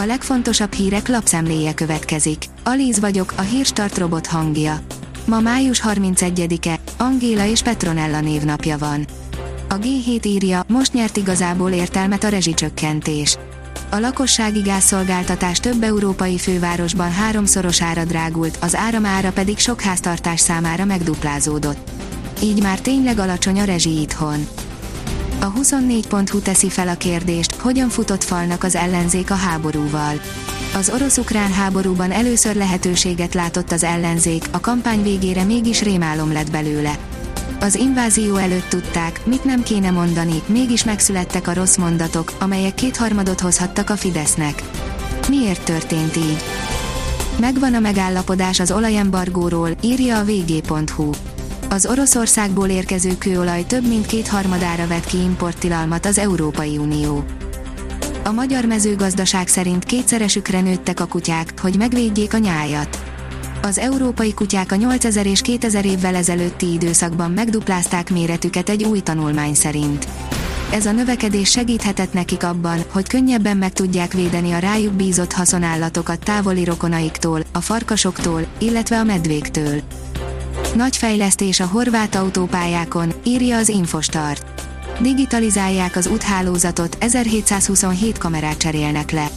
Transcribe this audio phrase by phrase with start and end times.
[0.00, 2.44] A legfontosabb hírek lapszemléje következik.
[2.64, 4.80] Alíz vagyok, a hírstart robot hangja.
[5.24, 9.06] Ma május 31-e, Angéla és Petronella névnapja van.
[9.68, 13.38] A G7 írja, most nyert igazából értelmet a rezsicsökkentés.
[13.90, 21.90] A lakossági gázszolgáltatás több európai fővárosban háromszorosára drágult, az áramára pedig sok háztartás számára megduplázódott.
[22.42, 24.46] Így már tényleg alacsony a rezsi itthon.
[25.40, 30.20] A 24.hu teszi fel a kérdést, hogyan futott falnak az ellenzék a háborúval.
[30.74, 36.98] Az orosz-ukrán háborúban először lehetőséget látott az ellenzék, a kampány végére mégis rémálom lett belőle.
[37.60, 43.40] Az invázió előtt tudták, mit nem kéne mondani, mégis megszülettek a rossz mondatok, amelyek kétharmadot
[43.40, 44.62] hozhattak a Fidesznek.
[45.28, 46.42] Miért történt így?
[47.40, 51.10] Megvan a megállapodás az olajembargóról, írja a vg.hu.
[51.70, 57.24] Az Oroszországból érkező kőolaj több mint kétharmadára vett ki importtilalmat az Európai Unió.
[58.24, 63.02] A magyar mezőgazdaság szerint kétszeresükre nőttek a kutyák, hogy megvédjék a nyájat.
[63.62, 69.54] Az európai kutyák a 8000 és 2000 évvel ezelőtti időszakban megduplázták méretüket egy új tanulmány
[69.54, 70.08] szerint.
[70.72, 76.18] Ez a növekedés segíthetett nekik abban, hogy könnyebben meg tudják védeni a rájuk bízott haszonállatokat
[76.18, 79.82] távoli rokonaiktól, a farkasoktól, illetve a medvéktől.
[80.74, 84.66] Nagy fejlesztés a horvát autópályákon, írja az Infostart.
[85.00, 89.30] Digitalizálják az úthálózatot, 1727 kamerát cserélnek le.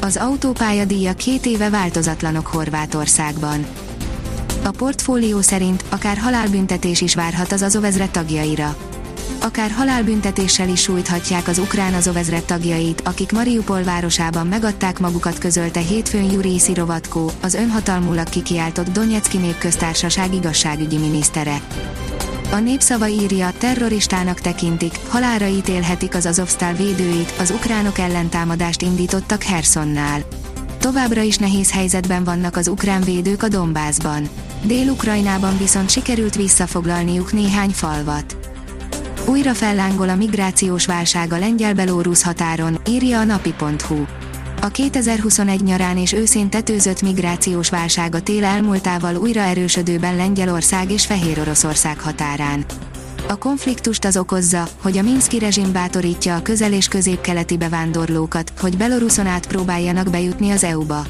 [0.00, 3.66] Az autópálya díja két éve változatlanok Horvátországban.
[4.64, 8.76] A portfólió szerint akár halálbüntetés is várhat az Azovezre tagjaira.
[9.46, 16.30] Akár halálbüntetéssel is sújthatják az ukrán Azovezre tagjait, akik Mariupol városában megadták magukat közölte hétfőn
[16.32, 21.60] Juri Szirovatkó, az önhatalmulag kikiáltott Donetszki népköztársaság igazságügyi minisztere.
[22.52, 30.20] A népszava írja, terroristának tekintik, halára ítélhetik az Azovstal védőit, az ukránok ellentámadást indítottak Hersonnál.
[30.78, 34.28] Továbbra is nehéz helyzetben vannak az ukrán védők a Dombászban.
[34.62, 38.36] Dél-Ukrajnában viszont sikerült visszafoglalniuk néhány falvat.
[39.28, 44.04] Újra fellángol a migrációs válság a lengyel-belórusz határon, írja a napi.hu.
[44.60, 51.06] A 2021 nyarán és őszén tetőzött migrációs válság a tél elmúltával újra erősödőben Lengyelország és
[51.06, 52.64] Fehér Oroszország határán.
[53.28, 58.76] A konfliktust az okozza, hogy a Minszki rezsim bátorítja a közel- és középkeleti bevándorlókat, hogy
[58.76, 61.06] Beloruszon át próbáljanak bejutni az EU-ba.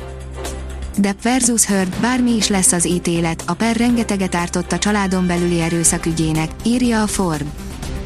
[0.99, 5.61] Depp versus Heard, bármi is lesz az ítélet, a per rengeteget ártott a családon belüli
[5.61, 7.47] erőszak ügyének, írja a Forb.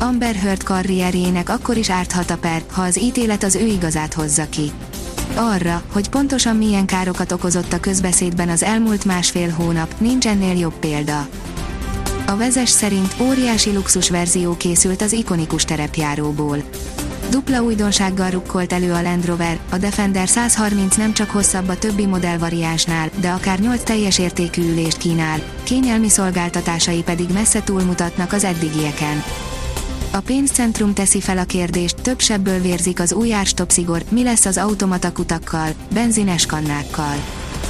[0.00, 4.48] Amber Heard karrierjének akkor is árthat a per, ha az ítélet az ő igazát hozza
[4.48, 4.70] ki.
[5.34, 10.74] Arra, hogy pontosan milyen károkat okozott a közbeszédben az elmúlt másfél hónap, nincs ennél jobb
[10.74, 11.28] példa.
[12.26, 16.62] A vezes szerint óriási luxus verzió készült az ikonikus terepjáróból.
[17.30, 22.06] Dupla újdonsággal rukkolt elő a Land Rover, a Defender 130 nem csak hosszabb a többi
[22.06, 29.22] modellvariánsnál, de akár 8 teljes értékű ülést kínál, kényelmi szolgáltatásai pedig messze túlmutatnak az eddigieken.
[30.12, 34.56] A pénzcentrum teszi fel a kérdést, több sebből vérzik az új árstopszigor, mi lesz az
[34.56, 37.14] automata kutakkal, benzines kannákkal.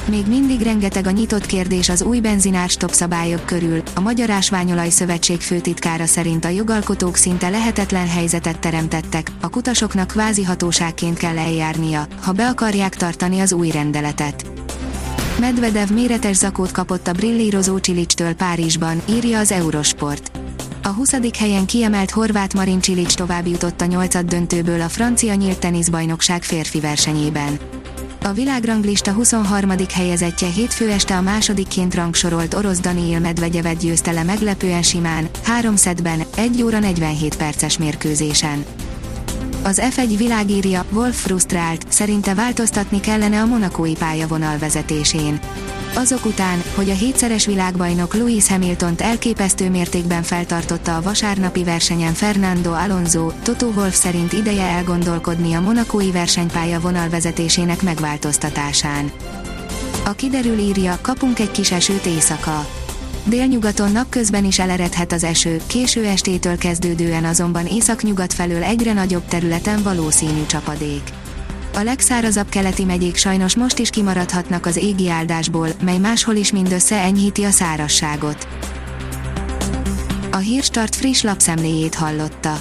[0.05, 5.41] Még mindig rengeteg a nyitott kérdés az új benzinárstop szabályok körül, a Magyar Ásványolaj Szövetség
[5.41, 12.33] főtitkára szerint a jogalkotók szinte lehetetlen helyzetet teremtettek, a kutasoknak kvázi hatóságként kell eljárnia, ha
[12.33, 14.47] be akarják tartani az új rendeletet.
[15.41, 20.40] Medvedev méretes zakót kapott a brillírozó Csilicstől Párizsban, írja az Eurosport.
[20.83, 21.39] A 20.
[21.39, 26.81] helyen kiemelt horvát Marin Cilic tovább jutott a nyolcad döntőből a francia nyílt teniszbajnokság férfi
[26.81, 27.59] versenyében.
[28.25, 29.73] A világranglista 23.
[29.93, 36.23] helyezettje hétfő este a másodikként rangsorolt orosz Daniil Medvegyevet győzte le meglepően simán, 3 szedben,
[36.37, 38.65] 1 óra 47 perces mérkőzésen.
[39.63, 45.41] Az F1 világírja, Wolf frusztrált, szerinte változtatni kellene a monakói pályavonal vezetésén
[45.97, 52.73] azok után, hogy a hétszeres világbajnok Lewis Hamiltont elképesztő mértékben feltartotta a vasárnapi versenyen Fernando
[52.73, 59.11] Alonso, Toto Wolff szerint ideje elgondolkodni a monakói versenypálya vonalvezetésének megváltoztatásán.
[60.05, 62.67] A kiderül írja, kapunk egy kis esőt éjszaka.
[63.25, 69.83] Délnyugaton napközben is eleredhet az eső, késő estétől kezdődően azonban északnyugat felől egyre nagyobb területen
[69.83, 71.03] valószínű csapadék.
[71.81, 76.97] A legszárazabb keleti megyék sajnos most is kimaradhatnak az égi áldásból, mely máshol is mindössze
[76.97, 78.49] enyhíti a szárasságot.
[80.31, 82.61] A Hírstart friss lapszemléjét hallotta.